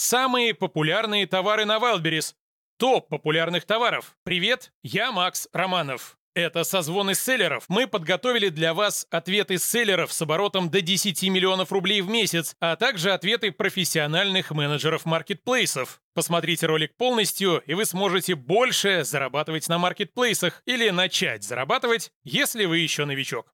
[0.00, 2.34] Самые популярные товары на Wildberries.
[2.78, 4.14] Топ популярных товаров.
[4.22, 6.18] Привет, я Макс Романов.
[6.36, 7.64] Это созвоны селлеров.
[7.66, 12.76] Мы подготовили для вас ответы селлеров с оборотом до 10 миллионов рублей в месяц, а
[12.76, 16.00] также ответы профессиональных менеджеров маркетплейсов.
[16.14, 22.78] Посмотрите ролик полностью, и вы сможете больше зарабатывать на маркетплейсах или начать зарабатывать, если вы
[22.78, 23.52] еще новичок.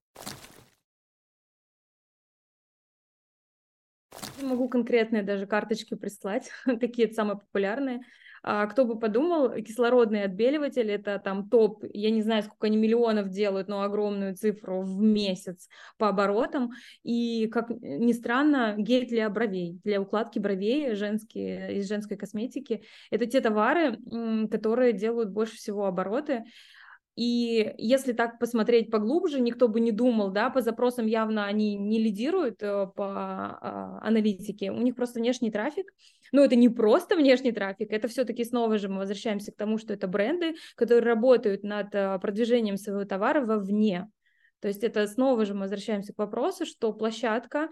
[4.41, 8.01] Могу конкретные даже карточки прислать, какие самые популярные.
[8.47, 13.29] А, кто бы подумал, кислородный отбеливатель это там топ, я не знаю, сколько они миллионов
[13.29, 15.67] делают, но огромную цифру в месяц
[15.97, 16.69] по оборотам.
[17.01, 22.83] И, как ни странно, гель для бровей, для укладки бровей женские, из женской косметики.
[23.09, 23.97] Это те товары,
[24.51, 26.43] которые делают больше всего обороты.
[27.15, 31.97] И если так посмотреть поглубже, никто бы не думал, да, по запросам явно они не
[31.97, 35.93] лидируют э, по а, аналитике, у них просто внешний трафик.
[36.33, 39.93] Но это не просто внешний трафик, это все-таки снова же мы возвращаемся к тому, что
[39.93, 44.09] это бренды, которые работают над э, продвижением своего товара вовне.
[44.59, 47.69] То есть это снова же мы возвращаемся к вопросу, что площадка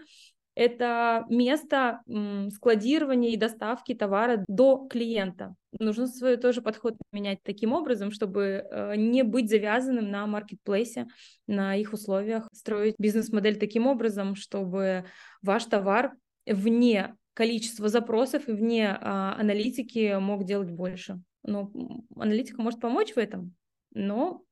[0.54, 2.00] это место
[2.54, 5.54] складирования и доставки товара до клиента.
[5.78, 11.06] Нужно свой тоже подход менять таким образом, чтобы э, не быть завязанным на маркетплейсе,
[11.46, 15.06] на их условиях, строить бизнес-модель таким образом, чтобы
[15.42, 16.12] ваш товар
[16.46, 21.20] вне количества запросов и вне а, аналитики мог делать больше.
[21.42, 21.70] Но
[22.16, 23.54] аналитика может помочь в этом,
[23.92, 24.42] но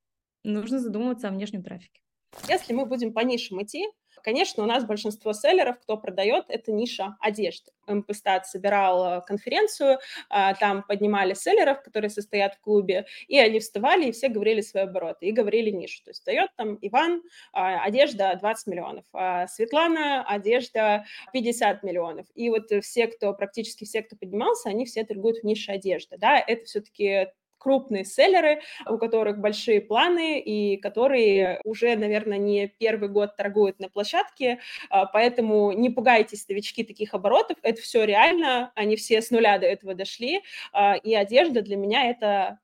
[0.42, 2.00] нужно задумываться о внешнем трафике.
[2.48, 3.86] Если мы будем по нишам идти,
[4.22, 7.72] Конечно, у нас большинство селлеров, кто продает, это ниша одежды.
[7.86, 14.12] МПСТАТ собирал конференцию, а, там поднимали селлеров, которые состоят в клубе, и они вставали, и
[14.12, 16.02] все говорили свои обороты, и говорили нишу.
[16.04, 22.26] То есть дает там Иван, а, одежда 20 миллионов, а Светлана, одежда 50 миллионов.
[22.34, 26.16] И вот все, кто, практически все, кто поднимался, они все торгуют в нише одежды.
[26.18, 27.28] Да, это все-таки
[27.62, 33.88] крупные селлеры, у которых большие планы и которые уже, наверное, не первый год торгуют на
[33.88, 34.58] площадке,
[34.90, 39.66] а, поэтому не пугайтесь, новички, таких оборотов, это все реально, они все с нуля до
[39.66, 40.42] этого дошли,
[40.72, 42.58] а, и одежда для меня это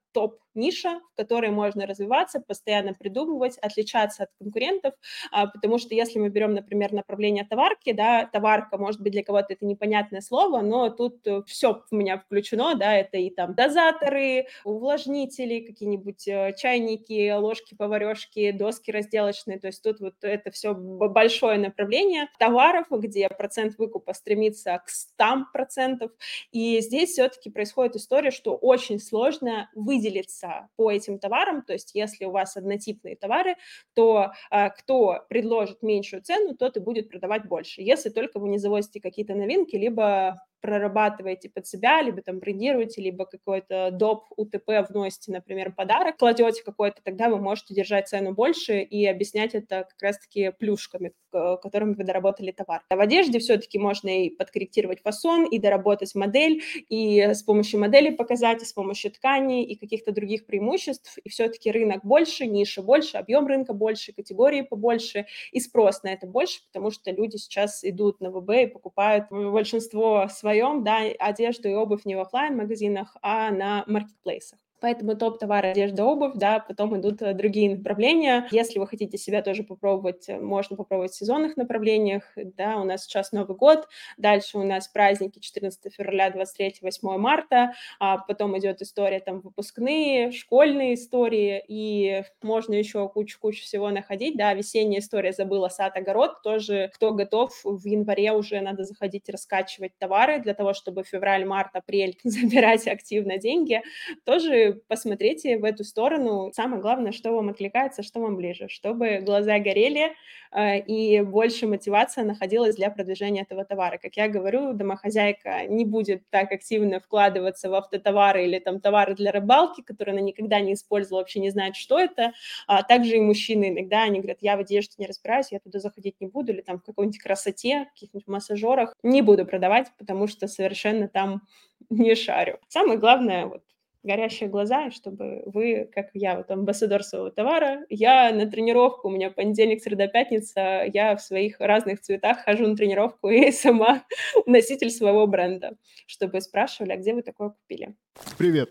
[0.59, 4.95] топ-ниша, в которой можно развиваться, постоянно придумывать, отличаться от конкурентов,
[5.31, 9.53] а, потому что если мы берем, например, направление товарки, да, товарка, может быть, для кого-то
[9.53, 14.47] это непонятное слово, но тут э, все у меня включено, да, это и там дозаторы,
[14.65, 21.59] увлажнители, какие-нибудь э, чайники, ложки, поварешки, доски разделочные, то есть тут вот это все большое
[21.59, 26.11] направление товаров, где процент выкупа стремится к 100%,
[26.53, 31.95] и здесь все-таки происходит история, что очень сложно выделить выделиться по этим товарам, то есть
[31.95, 33.57] если у вас однотипные товары,
[33.95, 38.59] то а, кто предложит меньшую цену, тот и будет продавать больше, если только вы не
[38.59, 44.25] завозите какие-то новинки, либо прорабатываете под себя, либо там брендируете, либо какой-то доп.
[44.37, 49.87] УТП вносите, например, подарок, кладете какой-то, тогда вы можете держать цену больше и объяснять это
[49.89, 52.83] как раз-таки плюшками, которыми вы доработали товар.
[52.89, 58.11] А в одежде все-таки можно и подкорректировать фасон, и доработать модель, и с помощью модели
[58.11, 63.19] показать, и с помощью тканей, и каких-то других преимуществ, и все-таки рынок больше, ниша больше,
[63.19, 68.21] объем рынка больше, категории побольше, и спрос на это больше, потому что люди сейчас идут
[68.21, 73.17] на ВБ и покупают большинство своих своем, да, одежду и обувь не в офлайн магазинах
[73.23, 74.59] а на маркетплейсах.
[74.81, 78.47] Поэтому топ-товар, одежда, обувь, да, потом идут э, другие направления.
[78.53, 83.05] Если вы хотите себя тоже попробовать, э, можно попробовать в сезонных направлениях, да, у нас
[83.05, 88.81] сейчас Новый год, дальше у нас праздники 14 февраля, 23, 8 марта, а потом идет
[88.81, 95.69] история там выпускные, школьные истории, и можно еще кучу-кучу всего находить, да, весенняя история забыла
[95.69, 101.03] сад, огород, тоже кто готов, в январе уже надо заходить раскачивать товары для того, чтобы
[101.03, 103.83] февраль, март, апрель забирать активно деньги,
[104.25, 106.51] тоже посмотрите в эту сторону.
[106.55, 110.15] Самое главное, что вам откликается, что вам ближе, чтобы глаза горели
[110.53, 113.99] э, и больше мотивация находилась для продвижения этого товара.
[113.99, 119.33] Как я говорю, домохозяйка не будет так активно вкладываться в автотовары или там товары для
[119.33, 122.33] рыбалки, которые она никогда не использовала, вообще не знает, что это.
[122.67, 126.17] А также и мужчины иногда, они говорят, я в одежде не разбираюсь, я туда заходить
[126.21, 131.09] не буду, или там в какой-нибудь красоте, каких-нибудь массажерах не буду продавать, потому что совершенно
[131.09, 131.43] там
[131.91, 132.59] не шарю.
[132.69, 133.63] Самое главное, вот
[134.03, 139.31] горящие глаза, чтобы вы, как я, вот амбассадор своего товара, я на тренировку, у меня
[139.31, 144.05] понедельник, среда, пятница, я в своих разных цветах хожу на тренировку и сама
[144.47, 147.95] носитель своего бренда, чтобы спрашивали, а где вы такое купили?
[148.37, 148.71] Привет,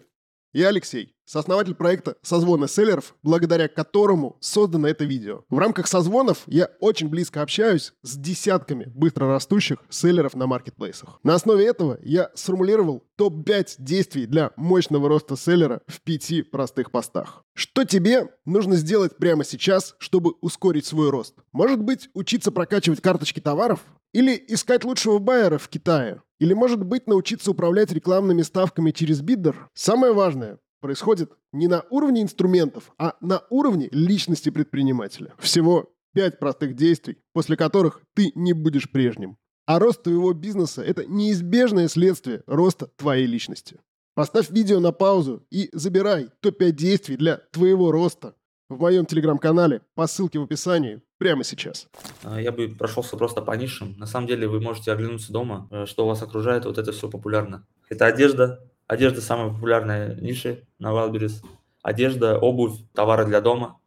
[0.54, 1.17] я Алексей.
[1.28, 5.44] Сооснователь проекта «Созвоны селлеров», благодаря которому создано это видео.
[5.50, 11.20] В рамках созвонов я очень близко общаюсь с десятками быстрорастущих селлеров на маркетплейсах.
[11.24, 17.44] На основе этого я сформулировал топ-5 действий для мощного роста селлера в пяти простых постах.
[17.54, 21.36] Что тебе нужно сделать прямо сейчас, чтобы ускорить свой рост?
[21.52, 23.82] Может быть, учиться прокачивать карточки товаров?
[24.14, 26.22] Или искать лучшего байера в Китае?
[26.40, 29.70] Или, может быть, научиться управлять рекламными ставками через биддер?
[29.74, 35.34] Самое важное, происходит не на уровне инструментов, а на уровне личности предпринимателя.
[35.38, 39.36] Всего пять простых действий, после которых ты не будешь прежним.
[39.66, 43.82] А рост твоего бизнеса– это неизбежное следствие роста твоей личности.
[44.16, 48.36] Поставь видео на паузу и забирай топ-5 действий для твоего роста
[48.70, 51.90] в моем телеграм-канале по ссылке в описании прямо сейчас.
[52.24, 53.96] А, я бы прошелся просто по нишам.
[53.98, 57.68] На самом деле вы можете оглянуться дома, э, что вас окружает, вот это все популярно.
[57.90, 61.44] Это одежда, Одежда самая популярная ниша на Wildberries.
[61.82, 63.80] Одежда, обувь, товары для дома,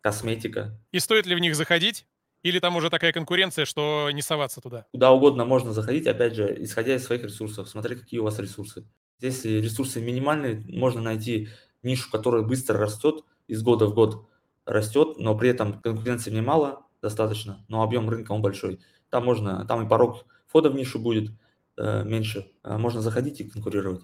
[0.00, 0.78] косметика.
[0.92, 2.06] И стоит ли в них заходить?
[2.42, 4.86] Или там уже такая конкуренция, что не соваться туда?
[4.92, 7.68] Куда угодно можно заходить, опять же, исходя из своих ресурсов.
[7.68, 8.84] Смотри, какие у вас ресурсы.
[9.20, 11.48] Если ресурсы минимальные, можно найти
[11.82, 14.28] нишу, которая быстро растет, из года в год
[14.66, 18.80] растет, но при этом конкуренции немало достаточно, но объем рынка он большой.
[19.10, 21.30] Там можно, там и порог входа в нишу будет
[21.76, 22.50] э, меньше.
[22.64, 24.02] Э, можно заходить и конкурировать.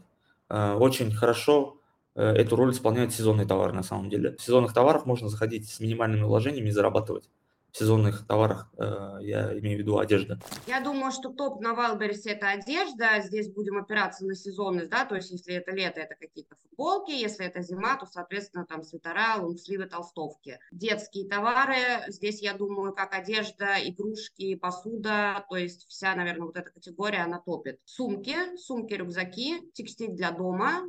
[0.51, 1.81] Э, очень хорошо
[2.15, 4.37] э, эту роль исполняют сезонные товары на самом деле.
[4.37, 7.29] В сезонных товарах можно заходить с минимальными вложениями и зарабатывать
[7.73, 10.41] сезонных товарах, э, я имею в виду одежда.
[10.67, 15.15] Я думаю, что топ на Wildberries это одежда, здесь будем опираться на сезонность, да, то
[15.15, 19.87] есть если это лето, это какие-то футболки, если это зима, то, соответственно, там свитера, лонгсливы,
[19.87, 20.59] толстовки.
[20.73, 21.77] Детские товары,
[22.09, 27.39] здесь, я думаю, как одежда, игрушки, посуда, то есть вся, наверное, вот эта категория, она
[27.39, 27.81] топит.
[27.85, 30.83] Сумки, сумки, рюкзаки, текстиль для дома,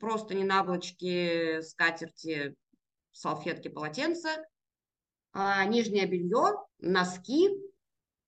[0.00, 2.54] просто не наволочки, скатерти,
[3.12, 4.44] салфетки, полотенца,
[5.34, 7.50] нижнее белье, носки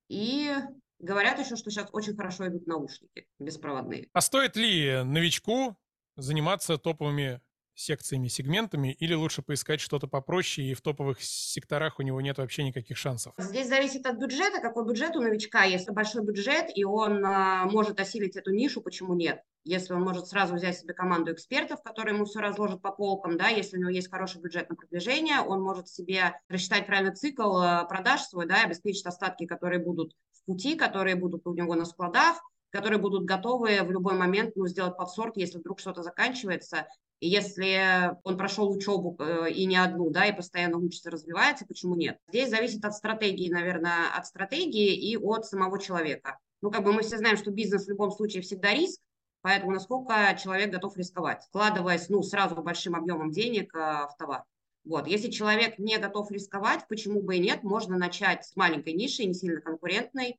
[0.09, 0.53] и
[0.99, 4.09] говорят еще, что сейчас очень хорошо идут наушники беспроводные.
[4.13, 5.77] А стоит ли новичку
[6.17, 7.41] заниматься топовыми
[7.77, 12.65] секциями, сегментами, или лучше поискать что-то попроще, и в топовых секторах у него нет вообще
[12.65, 13.35] никаких шансов?
[13.39, 15.65] Здесь зависит от бюджета, какой бюджет у новичка.
[15.65, 19.43] Если большой бюджет, и он а, может осилить эту нишу, почему нет?
[19.65, 23.49] Если он может сразу взять себе команду экспертов, которые ему все разложат по полкам, да,
[23.49, 27.85] если у него есть хороший бюджет на продвижение, он может себе рассчитать правильно цикл а,
[27.85, 32.41] продаж свой, да, обеспечить остатки, которые будут в пути, которые будут у него на складах,
[32.71, 36.87] которые будут готовы в любой момент ну, сделать подсорт, если вдруг что-то заканчивается,
[37.21, 42.19] если он прошел учебу э, и не одну, да, и постоянно учится, развивается, почему нет?
[42.29, 46.39] Здесь зависит от стратегии, наверное, от стратегии и от самого человека.
[46.63, 49.01] Ну, как бы мы все знаем, что бизнес в любом случае всегда риск,
[49.41, 54.45] поэтому насколько человек готов рисковать, вкладываясь, ну, сразу большим объемом денег э, в товар.
[54.85, 55.09] Вот.
[55.09, 59.35] Если человек не готов рисковать, почему бы и нет, можно начать с маленькой ниши, не
[59.35, 60.39] сильно конкурентной,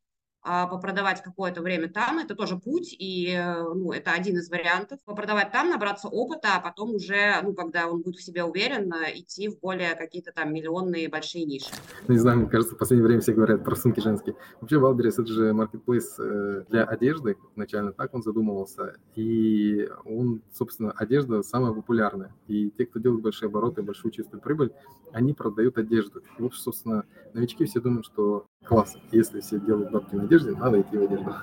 [0.67, 4.99] попродавать какое-то время там, это тоже путь, и э, ну, это один из вариантов.
[5.05, 9.19] Попродавать там, набраться опыта, а потом уже, ну, когда он будет в себе уверен, э,
[9.19, 11.71] идти в более какие-то там миллионные большие ниши.
[12.07, 14.35] Ну, не знаю, мне кажется, в последнее время все говорят про сумки женские.
[14.61, 20.91] Вообще, Wildberries– это же маркетплейс э, для одежды, изначально так он задумывался, и он, собственно,
[20.91, 22.33] одежда самая популярная.
[22.47, 24.71] И те, кто делает большие обороты, большую чистую прибыль,
[25.11, 26.21] они продают одежду.
[26.38, 30.81] И вот, собственно, новички все думают, что класс, если все делают бабки на одежде, надо
[30.81, 31.34] идти в одежду.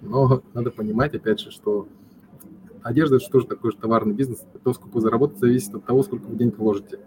[0.00, 1.86] Но надо понимать, опять же, что
[2.82, 4.44] одежда– это тоже такой же товарный бизнес.
[4.64, 7.00] То, сколько вы заработаете, зависит от того, сколько вы денег вложите.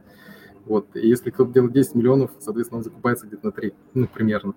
[0.65, 0.95] Вот.
[0.95, 4.53] И если кто-то делает 10 миллионов, соответственно, он закупается где-то на 3, ну, примерно.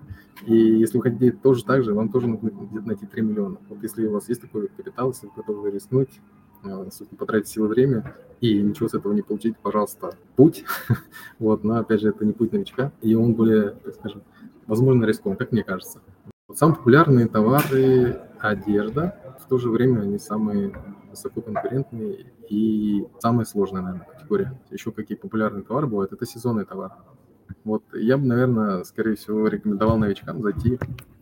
[0.47, 3.57] И если вы хотите тоже так же, вам тоже нужно где-то найти 3 миллиона.
[3.69, 6.11] Вот если у вас есть такой капитал, если вы готовы рискнуть,
[6.65, 10.65] э, потратить силы время и ничего с этого не получить, пожалуйста, путь.
[11.39, 14.23] вот, но, опять же, это не путь новичка, и он более, так скажем,
[14.67, 16.01] возможно, рискованный, как мне кажется.
[16.55, 20.73] Самые популярные товары– одежда, в то же время они самые
[21.11, 24.61] высококонкурентные и самая сложная, наверное, категория.
[24.71, 26.95] Еще какие популярные товары бывают– это сезонные товары.
[27.65, 30.79] Вот я бы, наверное, скорее всего, рекомендовал новичкам зайти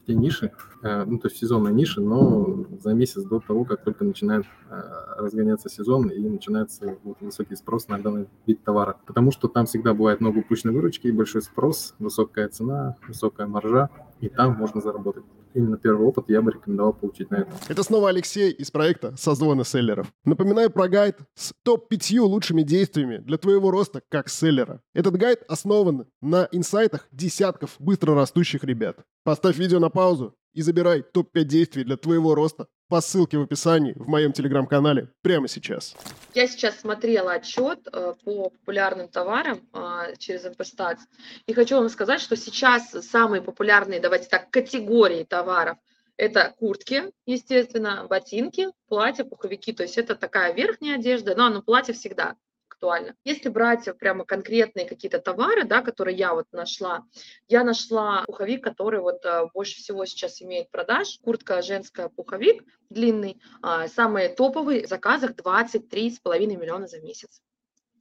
[0.07, 4.05] те ниши, э, ну, то есть сезонные ниши, но за месяц до того, как только
[4.05, 4.81] начинает э,
[5.19, 8.97] разгоняться сезон и начинается вот, высокий спрос на данный вид товара.
[9.07, 14.29] Потому что там всегда бывает много упущенной выручки, большой спрос, высокая цена, высокая маржа, и
[14.29, 17.55] там можно заработать именно первый опыт я бы рекомендовал получить на этом.
[17.69, 20.13] Это снова Алексей из проекта «Созвоны селлеров».
[20.25, 24.83] Напоминаю про гайд с топ-5 лучшими действиями для твоего роста как селлера.
[24.93, 28.99] Этот гайд основан на инсайтах десятков быстро растущих ребят.
[29.25, 33.95] Поставь видео на паузу и забирай топ-5 действий для твоего роста по ссылке в описании
[33.97, 35.97] в моем телеграм-канале прямо сейчас.
[36.35, 40.99] Я сейчас смотрела отчет э, по популярным товарам э, через MPStats
[41.47, 45.79] и хочу вам сказать, что сейчас самые популярные, давайте так, категории товаров
[46.17, 49.73] это куртки, естественно, ботинки, платья, пуховики.
[49.73, 52.37] То есть это такая верхняя одежда, но, но платье всегда
[52.85, 53.14] актуально.
[53.25, 57.05] Если брать прямо конкретные какие-то товары, да, которые я вот нашла,
[57.49, 63.41] я нашла пуховик, который вот а, больше всего сейчас имеет продаж, куртка женская пуховик длинный,
[63.62, 67.41] а, самый топовый в заказах 23,5 миллиона за месяц.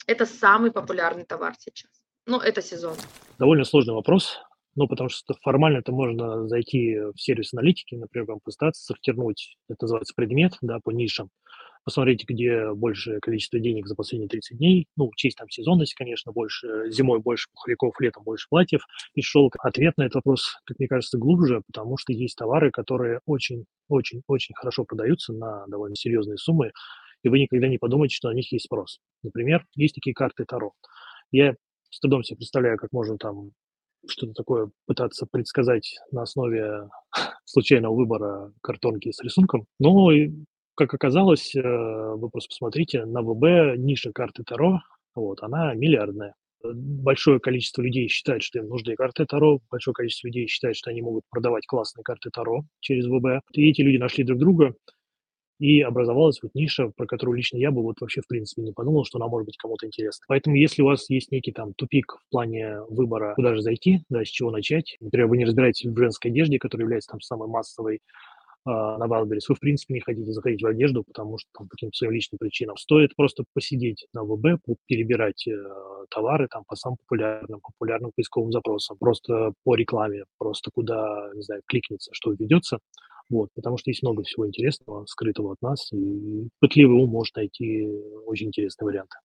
[0.05, 1.89] Это самый популярный товар сейчас.
[2.25, 2.95] Ну, это сезон.
[3.39, 4.39] Довольно сложный вопрос,
[4.75, 9.85] ну, потому что формально это можно зайти в сервис аналитики, например, вам постараться сортировать, это
[9.85, 11.29] называется предмет, да, по нишам,
[11.83, 16.89] посмотреть, где большее количество денег за последние 30 дней, ну, учесть там сезонность, конечно, больше,
[16.89, 19.59] зимой больше пуховиков, летом больше платьев и шелка.
[19.61, 24.85] Ответ на этот вопрос, как мне кажется, глубже, потому что есть товары, которые очень-очень-очень хорошо
[24.85, 26.71] продаются на довольно серьезные суммы,
[27.23, 28.99] и вы никогда не подумаете, что на них есть спрос.
[29.23, 30.73] Например, есть такие карты Таро.
[31.31, 31.55] Я
[31.89, 33.51] с трудом себе представляю, как можно там
[34.07, 36.89] что-то такое пытаться предсказать на основе
[37.45, 39.65] случайного выбора картонки с рисунком.
[39.79, 40.11] Но,
[40.75, 44.81] как оказалось, э, вы просто посмотрите, на ВБ ниша карты Таро,
[45.15, 46.35] вот, она миллиардная.
[46.63, 51.01] Большое количество людей считает, что им нужны карты Таро, большое количество людей считает, что они
[51.01, 53.41] могут продавать классные карты Таро через ВБ.
[53.53, 54.73] И эти люди нашли друг друга,
[55.59, 59.05] и образовалась вот ниша, про которую лично я бы вот вообще в принципе не подумал,
[59.05, 60.25] что она может быть кому-то интересна.
[60.27, 64.25] Поэтому если у вас есть некий там тупик в плане выбора, куда же зайти, да,
[64.25, 68.01] с чего начать, например, вы не разбираетесь в женской одежде, которая является там самой массовой,
[68.65, 71.97] на Wildberries, вы, в принципе, не хотите заходить в одежду, потому что там по каким-то
[71.97, 72.77] своим личным причинам.
[72.77, 75.57] Стоит просто посидеть на ВБ, перебирать э,
[76.09, 81.61] товары там по самым популярным, популярным поисковым запросам, просто по рекламе, просто куда, не знаю,
[81.65, 82.79] кликнется, что ведется,
[83.29, 87.87] вот, потому что есть много всего интересного, скрытого от нас, и пытливый ум может найти
[88.25, 89.17] очень интересные варианты.